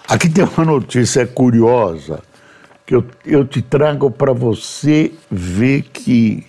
Aqui 0.09 0.30
tem 0.30 0.45
uma 0.45 0.64
notícia 0.64 1.26
curiosa 1.26 2.23
que 2.87 2.95
eu, 2.95 3.04
eu 3.26 3.45
te 3.45 3.61
trago 3.61 4.11
para 4.11 4.33
você 4.33 5.12
ver 5.30 5.83
que 5.83 6.47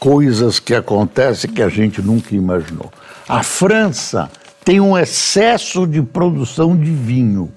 coisas 0.00 0.58
que 0.58 0.74
acontecem 0.74 1.50
que 1.50 1.62
a 1.62 1.68
gente 1.68 2.00
nunca 2.00 2.34
imaginou. 2.34 2.90
A 3.28 3.42
França 3.42 4.30
tem 4.64 4.80
um 4.80 4.98
excesso 4.98 5.86
de 5.86 6.02
produção 6.02 6.76
de 6.76 6.90
vinho, 6.90 7.52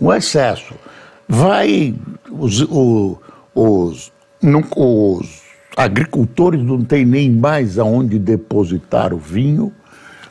um 0.00 0.12
excesso. 0.12 0.74
Vai 1.28 1.94
os, 2.30 2.60
os, 2.60 3.16
os, 3.54 4.12
não, 4.40 4.64
os 4.76 5.42
agricultores 5.76 6.62
não 6.62 6.84
têm 6.84 7.04
nem 7.04 7.30
mais 7.30 7.78
aonde 7.78 8.18
depositar 8.18 9.12
o 9.12 9.18
vinho, 9.18 9.72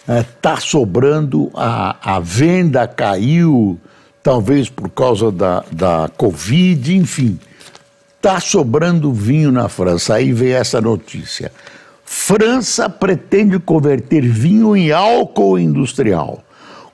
está 0.02 0.14
é, 0.14 0.24
tá 0.42 0.58
sobrando, 0.58 1.52
a, 1.54 2.16
a 2.16 2.20
venda 2.20 2.88
caiu, 2.88 3.80
talvez 4.24 4.70
por 4.70 4.90
causa 4.90 5.32
da, 5.32 5.64
da 5.72 6.10
Covid, 6.18 6.96
enfim. 6.96 7.40
Está 8.22 8.40
sobrando 8.40 9.12
vinho 9.12 9.52
na 9.52 9.68
França. 9.68 10.14
Aí 10.14 10.32
vem 10.32 10.52
essa 10.52 10.80
notícia. 10.80 11.52
França 12.06 12.88
pretende 12.88 13.58
converter 13.58 14.22
vinho 14.22 14.78
em 14.78 14.92
álcool 14.92 15.58
industrial. 15.58 16.44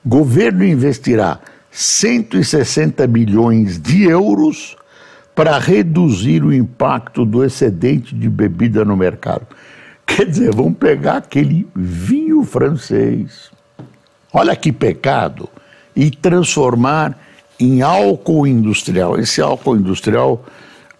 Governo 0.06 0.64
investirá 0.64 1.38
160 1.70 3.06
bilhões 3.06 3.78
de 3.78 4.04
euros 4.04 4.74
para 5.34 5.58
reduzir 5.58 6.42
o 6.42 6.50
impacto 6.50 7.26
do 7.26 7.44
excedente 7.44 8.14
de 8.14 8.26
bebida 8.30 8.82
no 8.82 8.96
mercado. 8.96 9.46
Quer 10.06 10.24
dizer, 10.24 10.54
vão 10.54 10.72
pegar 10.72 11.18
aquele 11.18 11.68
vinho 11.76 12.42
francês, 12.42 13.50
olha 14.32 14.56
que 14.56 14.72
pecado, 14.72 15.46
e 15.94 16.10
transformar 16.10 17.18
em 17.60 17.82
álcool 17.82 18.46
industrial. 18.46 19.18
Esse 19.18 19.42
álcool 19.42 19.76
industrial, 19.76 20.42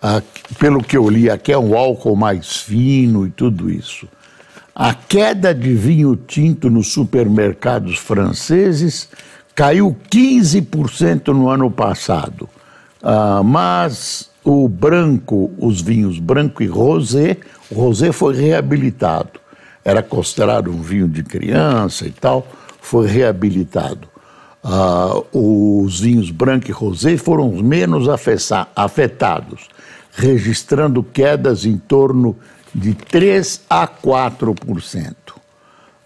ah, 0.00 0.22
pelo 0.58 0.82
que 0.82 0.96
eu 0.96 1.08
li 1.08 1.28
aqui, 1.28 1.52
é 1.52 1.58
um 1.58 1.76
álcool 1.76 2.16
mais 2.16 2.58
fino 2.58 3.26
e 3.26 3.30
tudo 3.30 3.70
isso. 3.70 4.08
A 4.74 4.94
queda 4.94 5.52
de 5.52 5.74
vinho 5.74 6.14
tinto 6.14 6.70
nos 6.70 6.92
supermercados 6.92 7.98
franceses 7.98 9.08
caiu 9.54 9.96
15% 10.08 11.28
no 11.28 11.48
ano 11.48 11.70
passado. 11.70 12.48
Ah, 13.02 13.42
mas 13.44 14.30
o 14.44 14.68
branco, 14.68 15.50
os 15.58 15.80
vinhos 15.80 16.18
branco 16.18 16.62
e 16.62 16.66
rosé, 16.66 17.36
o 17.70 17.74
rosé 17.74 18.12
foi 18.12 18.36
reabilitado. 18.36 19.40
Era 19.84 20.02
considerado 20.02 20.70
um 20.70 20.80
vinho 20.80 21.08
de 21.08 21.22
criança 21.22 22.06
e 22.06 22.10
tal, 22.10 22.46
foi 22.80 23.08
reabilitado. 23.08 24.08
Ah, 24.62 25.22
os 25.32 26.00
vinhos 26.00 26.30
branco 26.30 26.68
e 26.68 26.72
rosé 26.72 27.16
foram 27.16 27.54
os 27.54 27.62
menos 27.62 28.06
afetados, 28.74 29.68
registrando 30.12 31.02
quedas 31.02 31.64
em 31.64 31.76
torno 31.78 32.36
de 32.74 32.94
3 32.94 33.62
a 33.70 33.86
4%. 33.86 35.14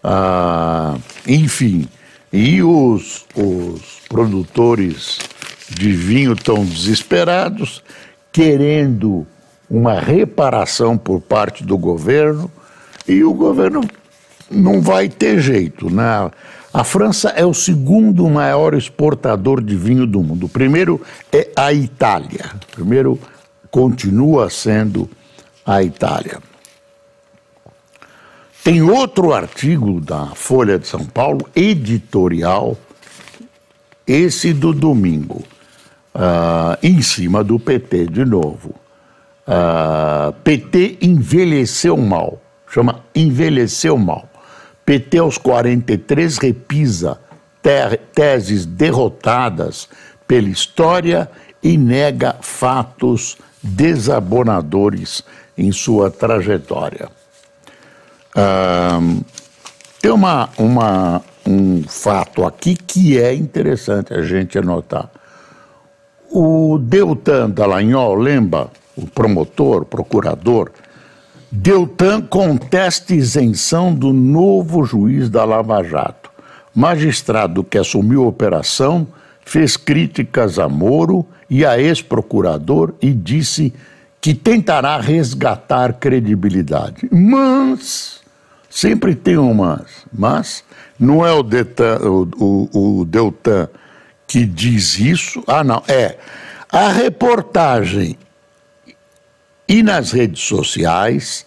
Ah, 0.04 0.96
enfim, 1.26 1.88
e 2.32 2.62
os, 2.62 3.24
os 3.34 4.00
produtores 4.08 5.18
de 5.68 5.92
vinho 5.92 6.32
estão 6.32 6.64
desesperados, 6.64 7.82
querendo 8.30 9.26
uma 9.68 9.98
reparação 9.98 10.98
por 10.98 11.20
parte 11.20 11.64
do 11.64 11.78
governo, 11.78 12.50
e 13.08 13.24
o 13.24 13.32
governo 13.32 13.82
não 14.50 14.80
vai 14.80 15.08
ter 15.08 15.40
jeito. 15.40 15.92
Né? 15.92 16.30
A 16.74 16.84
França 16.84 17.28
é 17.30 17.44
o 17.44 17.52
segundo 17.52 18.26
maior 18.30 18.72
exportador 18.72 19.62
de 19.62 19.76
vinho 19.76 20.06
do 20.06 20.22
mundo. 20.22 20.46
O 20.46 20.48
primeiro 20.48 21.02
é 21.30 21.50
a 21.54 21.70
Itália. 21.70 22.50
O 22.54 22.74
primeiro 22.74 23.20
continua 23.70 24.48
sendo 24.48 25.08
a 25.66 25.82
Itália. 25.82 26.38
Tem 28.64 28.80
outro 28.80 29.34
artigo 29.34 30.00
da 30.00 30.28
Folha 30.28 30.78
de 30.78 30.86
São 30.86 31.04
Paulo, 31.04 31.46
editorial, 31.54 32.76
esse 34.06 34.54
do 34.54 34.72
domingo, 34.72 35.44
uh, 36.14 36.78
em 36.82 37.02
cima 37.02 37.44
do 37.44 37.58
PT 37.58 38.06
de 38.06 38.24
novo. 38.24 38.70
Uh, 39.44 39.50
ah, 39.50 40.34
PT 40.44 40.98
envelheceu 41.02 41.96
mal, 41.96 42.40
chama 42.68 43.00
envelheceu 43.14 43.98
mal. 43.98 44.31
PT 44.84 45.18
aos 45.18 45.38
43 45.38 46.38
repisa 46.38 47.18
teses 48.12 48.66
derrotadas 48.66 49.88
pela 50.26 50.48
história 50.48 51.30
e 51.62 51.78
nega 51.78 52.36
fatos 52.40 53.38
desabonadores 53.62 55.22
em 55.56 55.70
sua 55.70 56.10
trajetória 56.10 57.08
tem 60.00 60.10
uma, 60.10 60.48
uma, 60.58 61.22
um 61.46 61.82
fato 61.84 62.44
aqui 62.44 62.74
que 62.74 63.20
é 63.20 63.34
interessante 63.34 64.12
a 64.14 64.22
gente 64.22 64.58
anotar. 64.58 65.10
O 66.30 66.78
Deltan 66.78 67.50
Dallagnol, 67.50 68.14
lembra, 68.14 68.68
o 68.96 69.06
promotor, 69.06 69.84
procurador, 69.84 70.70
Deltan 71.52 72.22
contesta 72.22 73.14
isenção 73.14 73.94
do 73.94 74.12
novo 74.12 74.84
juiz 74.84 75.28
da 75.28 75.44
Lava 75.44 75.82
Jato. 75.84 76.30
Magistrado 76.74 77.62
que 77.62 77.76
assumiu 77.76 78.24
a 78.24 78.28
operação 78.28 79.06
fez 79.44 79.76
críticas 79.76 80.58
a 80.58 80.66
Moro 80.66 81.26
e 81.50 81.64
a 81.66 81.78
ex-procurador 81.78 82.94
e 83.02 83.12
disse 83.12 83.72
que 84.18 84.32
tentará 84.32 84.98
resgatar 84.98 85.92
credibilidade. 85.92 87.06
Mas 87.10 88.22
Sempre 88.72 89.14
tem 89.14 89.36
um 89.36 89.52
mas. 89.52 90.06
Mas 90.10 90.64
não 90.98 91.26
é 91.26 91.30
o, 91.30 91.42
Detan, 91.42 91.98
o, 91.98 92.68
o, 92.72 93.00
o 93.00 93.04
Deltan 93.04 93.68
que 94.26 94.46
diz 94.46 94.98
isso. 94.98 95.44
Ah, 95.46 95.62
não. 95.62 95.82
É. 95.86 96.16
A 96.70 96.88
reportagem 96.88 98.16
e 99.72 99.82
nas 99.82 100.12
redes 100.12 100.42
sociais, 100.42 101.46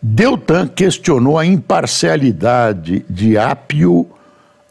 Deltan 0.00 0.68
questionou 0.68 1.36
a 1.36 1.44
imparcialidade 1.44 3.04
de 3.10 3.36
Apio 3.36 4.06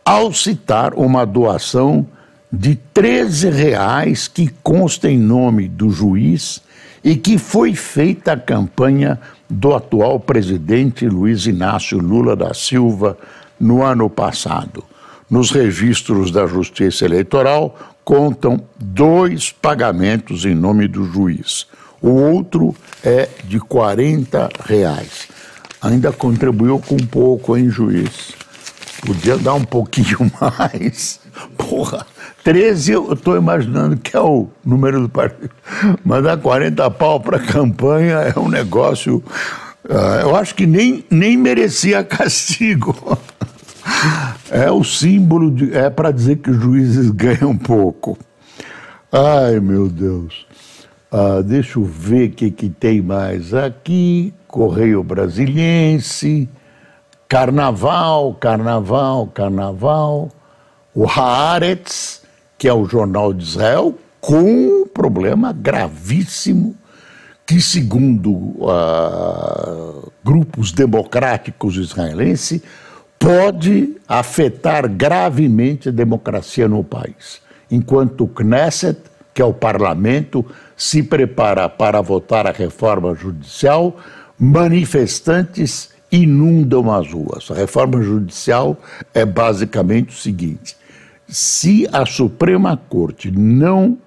ao 0.05 0.31
citar 0.31 0.93
uma 0.93 1.25
doação 1.25 2.07
de 2.49 2.75
13 2.93 3.49
reais 3.49 4.29
que 4.29 4.49
consta 4.63 5.11
em 5.11 5.19
nome 5.19 5.67
do 5.67 5.89
juiz 5.89 6.61
e 7.03 7.17
que 7.17 7.37
foi 7.37 7.75
feita 7.75 8.31
a 8.31 8.39
campanha 8.39 9.19
do 9.49 9.75
atual 9.75 10.17
presidente 10.17 11.05
Luiz 11.05 11.45
Inácio 11.45 11.97
Lula 11.97 12.37
da 12.37 12.53
Silva 12.53 13.17
no 13.59 13.83
ano 13.83 14.09
passado. 14.09 14.81
Nos 15.29 15.51
registros 15.51 16.31
da 16.31 16.47
Justiça 16.47 17.03
Eleitoral 17.03 17.77
contam 18.05 18.63
dois 18.79 19.51
pagamentos 19.51 20.45
em 20.45 20.55
nome 20.55 20.87
do 20.87 21.03
juiz. 21.03 21.67
O 22.03 22.09
outro 22.09 22.75
é 23.01 23.29
de 23.45 23.61
40 23.61 24.49
reais. 24.65 25.29
Ainda 25.81 26.11
contribuiu 26.11 26.77
com 26.77 26.97
pouco, 26.97 27.55
hein, 27.55 27.69
juiz? 27.69 28.33
Podia 29.05 29.37
dar 29.37 29.53
um 29.53 29.63
pouquinho 29.63 30.29
mais. 30.35 31.21
Porra, 31.57 32.05
13 32.43 32.91
eu 32.91 33.13
estou 33.13 33.37
imaginando 33.37 33.95
que 33.95 34.17
é 34.17 34.19
o 34.19 34.49
número 34.65 34.99
do 34.99 35.07
partido. 35.07 35.49
Mas 36.03 36.25
dar 36.25 36.35
40 36.35 36.91
pau 36.91 37.21
para 37.21 37.39
campanha 37.39 38.15
é 38.15 38.37
um 38.37 38.49
negócio. 38.49 39.23
Uh, 39.85 40.23
eu 40.23 40.35
acho 40.35 40.53
que 40.55 40.67
nem, 40.67 41.05
nem 41.09 41.37
merecia 41.37 42.03
castigo. 42.03 43.17
É 44.51 44.69
o 44.69 44.83
símbolo, 44.83 45.49
de, 45.49 45.73
é 45.73 45.89
para 45.89 46.11
dizer 46.11 46.35
que 46.39 46.51
os 46.51 46.61
juízes 46.61 47.11
ganham 47.15 47.57
pouco. 47.57 48.17
Ai, 49.09 49.61
meu 49.61 49.87
Deus. 49.87 50.45
Uh, 51.13 51.43
deixa 51.43 51.77
eu 51.77 51.85
ver 51.85 52.29
o 52.29 52.31
que, 52.31 52.49
que 52.49 52.69
tem 52.69 52.99
mais 52.99 53.53
aqui. 53.53 54.33
Correio 54.47 55.03
Brasiliense. 55.03 56.49
Carnaval, 57.29 58.33
Carnaval, 58.33 59.27
Carnaval, 59.27 60.31
o 60.93 61.07
Haaretz, 61.07 62.23
que 62.57 62.67
é 62.67 62.73
o 62.73 62.85
jornal 62.85 63.31
de 63.31 63.43
Israel, 63.43 63.95
com 64.19 64.41
um 64.41 64.87
problema 64.87 65.51
gravíssimo 65.53 66.75
que, 67.45 67.61
segundo 67.61 68.31
uh, 68.31 70.11
grupos 70.23 70.71
democráticos 70.71 71.75
israelenses, 71.75 72.61
pode 73.19 73.97
afetar 74.07 74.87
gravemente 74.89 75.89
a 75.89 75.91
democracia 75.91 76.67
no 76.67 76.83
país. 76.83 77.39
Enquanto 77.69 78.25
o 78.25 78.27
Knesset, 78.27 78.99
que 79.33 79.41
é 79.41 79.45
o 79.45 79.53
parlamento, 79.53 80.45
se 80.75 81.01
prepara 81.01 81.67
para 81.67 82.01
votar 82.01 82.45
a 82.45 82.51
reforma 82.51 83.15
judicial, 83.15 83.97
manifestantes 84.37 85.89
inundam 86.11 86.91
as 86.91 87.11
ruas. 87.11 87.49
A 87.49 87.55
reforma 87.55 88.01
judicial 88.01 88.77
é 89.13 89.25
basicamente 89.25 90.09
o 90.09 90.19
seguinte: 90.19 90.77
se 91.27 91.87
a 91.91 92.05
Suprema 92.05 92.77
Corte 92.77 93.31
não 93.31 93.97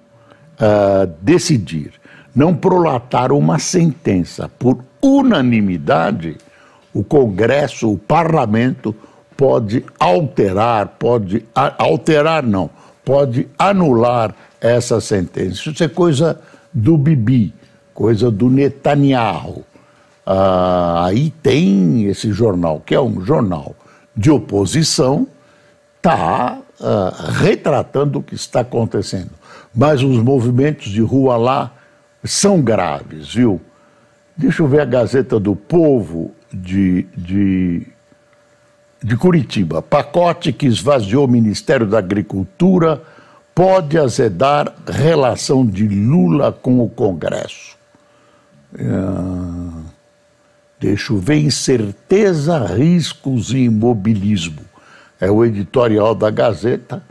uh, 0.59 1.11
decidir, 1.21 1.93
não 2.33 2.55
prolatar 2.55 3.31
uma 3.31 3.59
sentença 3.59 4.49
por 4.57 4.83
unanimidade, 5.01 6.37
o 6.93 7.03
Congresso, 7.03 7.91
o 7.91 7.97
Parlamento 7.97 8.95
pode 9.35 9.85
alterar, 9.99 10.95
pode 10.97 11.45
alterar 11.53 12.43
não, 12.43 12.69
pode 13.05 13.47
anular 13.57 14.33
essa 14.61 14.99
sentença. 14.99 15.69
Isso 15.69 15.83
é 15.83 15.87
coisa 15.87 16.39
do 16.73 16.97
Bibi, 16.97 17.53
coisa 17.93 18.29
do 18.29 18.49
Netanyahu. 18.49 19.63
Ah, 20.25 21.05
aí 21.05 21.31
tem 21.41 22.05
esse 22.05 22.31
jornal, 22.31 22.81
que 22.85 22.93
é 22.93 23.01
um 23.01 23.21
jornal 23.21 23.75
de 24.15 24.29
oposição, 24.29 25.27
está 25.97 26.59
ah, 26.81 27.31
retratando 27.39 28.19
o 28.19 28.23
que 28.23 28.35
está 28.35 28.61
acontecendo. 28.61 29.31
Mas 29.73 30.01
os 30.01 30.17
movimentos 30.17 30.89
de 30.89 31.01
rua 31.01 31.37
lá 31.37 31.73
são 32.23 32.61
graves, 32.61 33.33
viu? 33.33 33.61
Deixa 34.35 34.61
eu 34.61 34.67
ver 34.67 34.81
a 34.81 34.85
Gazeta 34.85 35.39
do 35.39 35.55
Povo 35.55 36.31
de, 36.53 37.07
de, 37.15 37.87
de 39.01 39.17
Curitiba. 39.17 39.81
Pacote 39.81 40.51
que 40.51 40.67
esvaziou 40.67 41.25
o 41.25 41.27
Ministério 41.27 41.87
da 41.87 41.99
Agricultura 41.99 43.01
pode 43.57 43.97
azedar 43.97 44.71
relação 44.87 45.65
de 45.65 45.87
Lula 45.87 46.51
com 46.51 46.79
o 46.79 46.87
Congresso. 46.87 47.75
Ah, 48.79 49.81
Deixa 50.79 51.11
eu 51.11 51.17
ver, 51.17 51.37
incerteza, 51.37 52.63
riscos 52.67 53.51
e 53.51 53.61
imobilismo. 53.61 54.61
É 55.19 55.31
o 55.31 55.43
editorial 55.43 56.13
da 56.13 56.29
Gazeta. 56.29 57.01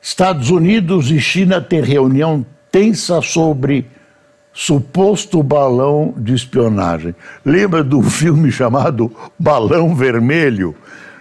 Estados 0.00 0.48
Unidos 0.50 1.10
e 1.10 1.18
China 1.18 1.60
têm 1.60 1.82
reunião 1.82 2.46
tensa 2.70 3.20
sobre 3.20 3.90
suposto 4.52 5.42
balão 5.42 6.14
de 6.16 6.34
espionagem. 6.34 7.16
Lembra 7.44 7.82
do 7.82 8.00
filme 8.00 8.52
chamado 8.52 9.10
Balão 9.36 9.92
Vermelho? 9.92 10.76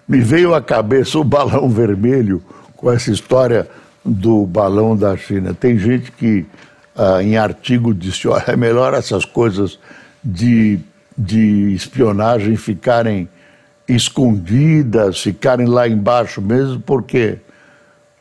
Me 0.07 0.19
veio 0.19 0.53
à 0.53 0.61
cabeça 0.61 1.17
o 1.17 1.23
balão 1.23 1.67
vermelho 1.69 2.43
com 2.75 2.91
essa 2.91 3.09
história 3.09 3.67
do 4.03 4.45
balão 4.45 4.95
da 4.95 5.15
China. 5.15 5.53
Tem 5.53 5.77
gente 5.77 6.11
que 6.11 6.45
ah, 6.95 7.21
em 7.23 7.37
artigo 7.37 7.93
disse: 7.93 8.27
olha, 8.27 8.43
é 8.47 8.55
melhor 8.55 8.93
essas 8.93 9.25
coisas 9.25 9.79
de 10.23 10.79
de 11.17 11.73
espionagem 11.73 12.55
ficarem 12.55 13.29
escondidas, 13.87 15.21
ficarem 15.21 15.67
lá 15.67 15.87
embaixo 15.87 16.41
mesmo, 16.41 16.79
porque 16.79 17.39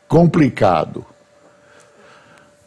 complicado. 0.07 1.05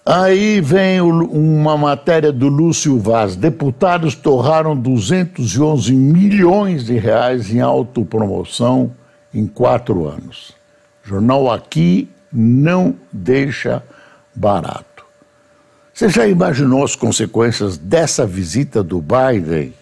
Aí 0.05 0.61
vem 0.61 1.01
uma 1.01 1.77
matéria 1.77 2.33
do 2.33 2.49
Lúcio 2.49 2.99
Vaz. 2.99 3.35
Deputados 3.35 4.15
torraram 4.15 4.77
211 4.77 5.93
milhões 5.93 6.85
de 6.85 6.97
reais 6.97 7.53
em 7.53 7.61
autopromoção 7.61 8.93
em 9.35 9.47
quatro 9.47 10.07
anos. 10.07 10.55
Jornal 11.03 11.51
aqui 11.51 12.09
não 12.33 12.95
deixa 13.13 13.83
barato. 14.35 15.05
Você 15.93 16.09
já 16.09 16.27
imaginou 16.27 16.85
as 16.85 16.95
consequências 16.95 17.79
dessa 17.79 18.27
visita 18.27 18.83
do 18.83 19.01
Biden 19.01 19.73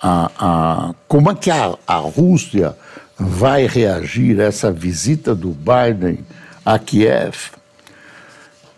a, 0.00 0.30
a, 0.38 0.94
como 1.06 1.30
é 1.30 1.34
que 1.34 1.50
a, 1.50 1.76
a 1.86 1.96
Rússia 1.96 2.74
vai 3.18 3.66
reagir 3.66 4.40
a 4.40 4.44
essa 4.44 4.72
visita 4.72 5.34
do 5.34 5.50
Biden 5.50 6.24
a 6.64 6.78
Kiev? 6.78 7.50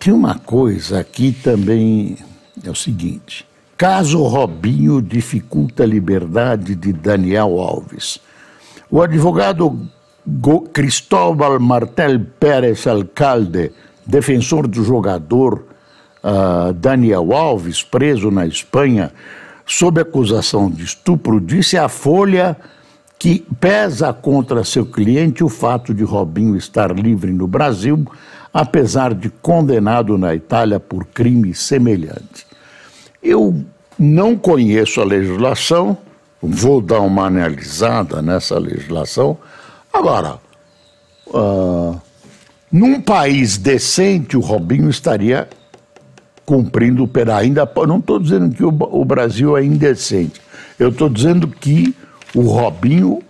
Tem 0.01 0.13
uma 0.13 0.37
coisa 0.37 0.99
aqui 0.99 1.33
também, 1.33 2.19
é 2.65 2.69
o 2.69 2.75
seguinte: 2.75 3.47
caso 3.77 4.21
Robinho 4.25 5.01
dificulta 5.01 5.85
a 5.85 5.87
liberdade 5.87 6.75
de 6.75 6.93
Daniel 6.93 7.61
Alves. 7.61 8.19
O 8.91 9.01
advogado 9.01 9.89
Cristóbal 10.73 11.59
Martel 11.59 12.21
Pérez 12.39 12.87
Alcalde, 12.87 13.73
defensor 14.07 14.69
do 14.69 14.85
jogador 14.85 15.65
uh, 16.23 16.73
Daniel 16.73 17.33
Alves, 17.33 17.83
preso 17.83 18.31
na 18.31 18.47
Espanha, 18.47 19.13
sob 19.67 20.01
acusação 20.01 20.71
de 20.71 20.85
estupro, 20.85 21.41
disse 21.41 21.77
à 21.77 21.89
Folha 21.89 22.57
que 23.19 23.47
pesa 23.61 24.13
contra 24.13 24.65
seu 24.65 24.85
cliente 24.85 25.45
o 25.45 25.49
fato 25.49 25.95
de 25.95 26.03
Robinho 26.03 26.57
estar 26.57 26.93
livre 26.93 27.33
no 27.33 27.47
Brasil, 27.47 28.05
apesar 28.53 29.15
de 29.15 29.31
condenado 29.31 30.19
na 30.19 30.35
Itália 30.35 30.81
por 30.81 31.07
crime 31.07 31.55
semelhante. 31.55 32.47
Eu 33.23 33.65
não 33.99 34.37
conheço 34.37 35.01
a 35.01 35.05
legislação, 35.05 35.97
vou 36.43 36.81
dar 36.81 37.01
uma 37.01 37.27
analisada 37.27 38.21
nessa 38.21 38.59
legislação. 38.59 39.39
Agora, 39.92 40.38
uh, 41.26 42.00
num 42.70 43.00
país 43.00 43.59
decente, 43.59 44.37
o 44.37 44.40
Robinho 44.40 44.88
estaria 44.88 45.48
cumprindo 46.46 47.05
o 47.05 47.09
pera. 47.09 47.37
Ainda 47.37 47.70
não 47.87 47.98
estou 47.98 48.18
dizendo 48.18 48.55
que 48.55 48.64
o, 48.64 48.68
o 48.68 49.05
Brasil 49.05 49.57
é 49.57 49.64
indecente. 49.64 50.40
Eu 50.78 50.88
estou 50.88 51.09
dizendo 51.09 51.46
que 51.46 51.94
o 52.35 52.42
Robinho 52.42 53.22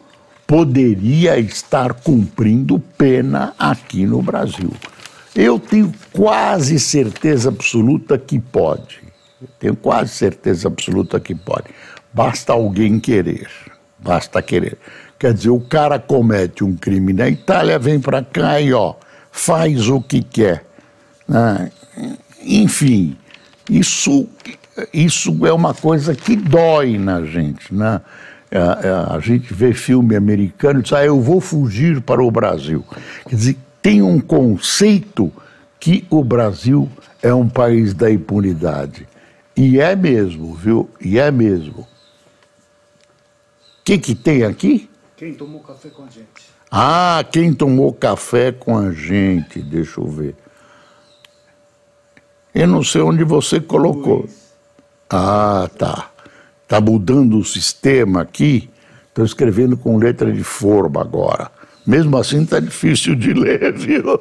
poderia 0.47 1.39
estar 1.39 1.95
cumprindo 1.95 2.79
pena 2.97 3.55
aqui 3.59 4.07
no 4.07 4.23
Brasil. 4.23 4.71
Eu 5.35 5.59
tenho 5.59 5.93
quase 6.13 6.79
certeza 6.79 7.49
absoluta 7.49 8.19
que 8.19 8.39
pode. 8.39 9.01
Tenho 9.59 9.75
quase 9.75 10.11
certeza 10.11 10.69
absoluta 10.69 11.19
que 11.19 11.35
pode. 11.35 11.69
Basta 12.13 12.53
alguém 12.53 13.01
querer. 13.01 13.49
Basta 13.99 14.43
querer. 14.43 14.79
Quer 15.23 15.35
dizer, 15.35 15.51
o 15.51 15.61
cara 15.61 16.01
comete 16.01 16.65
um 16.65 16.75
crime 16.75 17.13
na 17.13 17.29
Itália, 17.29 17.79
vem 17.79 18.01
para 18.01 18.25
cá 18.25 18.61
e 18.61 18.73
ó, 18.73 18.97
faz 19.31 19.89
o 19.89 20.01
que 20.01 20.21
quer. 20.21 20.65
Né? 21.29 21.71
Enfim, 22.43 23.17
isso, 23.71 24.29
isso 24.93 25.47
é 25.47 25.53
uma 25.53 25.75
coisa 25.75 26.13
que 26.13 26.35
dói 26.35 26.99
na 26.99 27.25
gente, 27.25 27.73
né? 27.73 28.01
é, 28.51 28.59
é, 28.59 29.15
a 29.15 29.21
gente 29.21 29.55
vê 29.55 29.73
filme 29.73 30.17
americano 30.17 30.81
e 30.81 30.83
diz, 30.83 30.93
ah, 30.93 31.05
eu 31.05 31.21
vou 31.21 31.41
fugir 31.41 32.01
para 32.01 32.21
o 32.21 32.29
Brasil. 32.29 32.85
Quer 33.29 33.37
dizer, 33.37 33.57
tem 33.81 34.03
um 34.03 34.19
conceito 34.19 35.33
que 35.79 36.05
o 36.11 36.25
Brasil 36.25 36.91
é 37.23 37.33
um 37.33 37.49
país 37.49 37.95
da 37.95 38.11
impunidade. 38.11 39.07
E 39.57 39.79
é 39.79 39.95
mesmo, 39.95 40.53
viu? 40.53 40.91
E 41.01 41.17
é 41.21 41.31
mesmo. 41.31 41.83
O 41.83 41.87
que, 43.85 43.99
que 43.99 44.17
tem 44.17 44.43
aqui? 44.43 44.91
Quem 45.23 45.35
tomou 45.35 45.61
café 45.61 45.89
com 45.89 46.03
a 46.03 46.07
gente? 46.07 46.51
Ah, 46.69 47.25
quem 47.31 47.55
tomou 47.55 47.93
café 47.93 48.51
com 48.51 48.77
a 48.77 48.91
gente, 48.91 49.61
deixa 49.61 50.01
eu 50.01 50.09
ver. 50.09 50.35
Eu 52.53 52.67
não 52.67 52.83
sei 52.83 53.03
onde 53.03 53.23
você 53.23 53.61
colocou. 53.61 54.29
Ah, 55.09 55.71
tá. 55.79 56.11
Tá 56.67 56.81
mudando 56.81 57.39
o 57.39 57.45
sistema 57.45 58.23
aqui. 58.23 58.69
Estou 59.07 59.25
escrevendo 59.25 59.77
com 59.77 59.97
letra 59.97 60.33
de 60.33 60.43
forma 60.43 61.01
agora. 61.01 61.53
Mesmo 61.87 62.17
assim 62.17 62.45
tá 62.45 62.59
difícil 62.59 63.15
de 63.15 63.33
ler, 63.33 63.75
viu? 63.79 64.21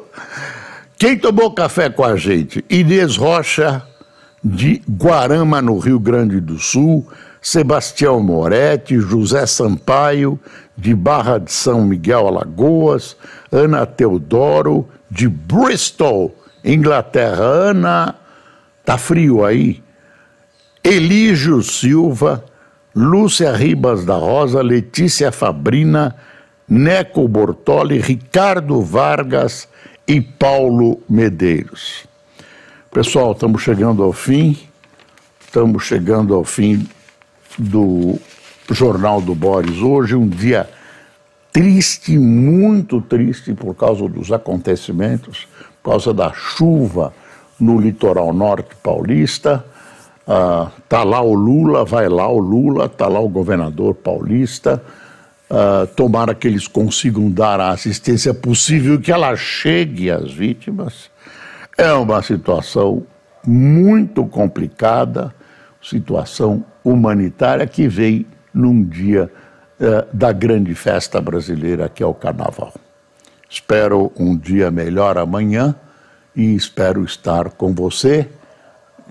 Quem 0.99 1.17
tomou 1.17 1.51
café 1.51 1.89
com 1.89 2.03
a 2.03 2.15
gente? 2.15 2.63
Inês 2.69 3.17
Rocha, 3.17 3.81
de 4.43 4.83
Guarama, 4.87 5.63
no 5.63 5.79
Rio 5.79 5.99
Grande 5.99 6.39
do 6.39 6.59
Sul, 6.59 7.07
Sebastião 7.41 8.21
Moretti, 8.21 8.99
José 8.99 9.47
Sampaio, 9.47 10.39
de 10.77 10.93
Barra 10.93 11.39
de 11.39 11.51
São 11.51 11.83
Miguel, 11.83 12.27
Alagoas, 12.27 13.17
Ana 13.51 13.83
Teodoro, 13.85 14.87
de 15.09 15.27
Bristol, 15.27 16.35
Inglaterra. 16.63 17.43
Ana, 17.43 18.15
tá 18.85 18.95
frio 18.95 19.43
aí? 19.43 19.81
Elígio 20.83 21.63
Silva, 21.63 22.45
Lúcia 22.95 23.51
Ribas 23.51 24.05
da 24.05 24.15
Rosa, 24.15 24.61
Letícia 24.61 25.31
Fabrina, 25.31 26.15
Neco 26.69 27.27
Bortoli, 27.27 27.99
Ricardo 27.99 28.81
Vargas 28.81 29.67
e 30.07 30.21
Paulo 30.21 31.01
Medeiros. 31.09 32.05
Pessoal, 32.91 33.31
estamos 33.31 33.63
chegando 33.63 34.03
ao 34.03 34.13
fim, 34.13 34.57
estamos 35.39 35.83
chegando 35.83 36.35
ao 36.35 36.43
fim 36.43 36.87
do 37.61 38.17
Jornal 38.71 39.21
do 39.21 39.35
Boris. 39.35 39.77
Hoje, 39.79 40.15
um 40.15 40.27
dia 40.27 40.67
triste, 41.51 42.17
muito 42.17 43.01
triste 43.01 43.53
por 43.53 43.75
causa 43.75 44.07
dos 44.07 44.31
acontecimentos, 44.31 45.47
por 45.81 45.91
causa 45.91 46.13
da 46.13 46.33
chuva 46.33 47.13
no 47.59 47.79
litoral 47.79 48.33
norte 48.33 48.75
paulista. 48.81 49.63
Uh, 50.27 50.71
tá 50.87 51.03
lá 51.03 51.21
o 51.21 51.33
Lula, 51.33 51.83
vai 51.83 52.07
lá 52.07 52.27
o 52.27 52.39
Lula, 52.39 52.89
tá 52.89 53.07
lá 53.07 53.19
o 53.19 53.29
governador 53.29 53.93
paulista. 53.93 54.81
Uh, 55.49 55.85
tomara 55.95 56.33
que 56.33 56.47
eles 56.47 56.67
consigam 56.67 57.29
dar 57.29 57.59
a 57.59 57.71
assistência 57.71 58.33
possível 58.33 58.99
que 58.99 59.11
ela 59.11 59.35
chegue 59.35 60.09
às 60.09 60.31
vítimas. 60.31 61.11
É 61.77 61.91
uma 61.93 62.21
situação 62.21 63.03
muito 63.45 64.25
complicada, 64.25 65.33
situação 65.81 66.63
humanitária 66.83 67.65
que 67.67 67.87
vem 67.87 68.25
num 68.53 68.83
dia 68.83 69.31
uh, 69.79 70.15
da 70.15 70.31
grande 70.31 70.73
festa 70.75 71.21
brasileira 71.21 71.89
que 71.89 72.03
é 72.03 72.05
o 72.05 72.13
Carnaval. 72.13 72.73
Espero 73.49 74.11
um 74.17 74.37
dia 74.37 74.71
melhor 74.71 75.17
amanhã 75.17 75.75
e 76.35 76.55
espero 76.55 77.03
estar 77.03 77.49
com 77.51 77.73
você 77.73 78.29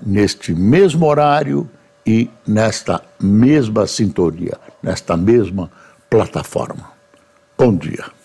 neste 0.02 0.54
mesmo 0.54 1.06
horário 1.06 1.68
e 2.06 2.30
nesta 2.46 3.02
mesma 3.20 3.86
sintonia, 3.86 4.58
nesta 4.82 5.16
mesma 5.16 5.70
plataforma. 6.08 6.90
Bom 7.56 7.76
dia. 7.76 8.19